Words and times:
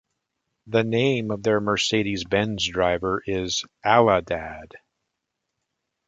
The 0.65 0.83
name 0.83 1.29
of 1.29 1.43
their 1.43 1.61
Mercedes 1.61 2.23
Benz 2.23 2.67
driver 2.67 3.21
is 3.27 3.65
Allahdad. 3.85 4.71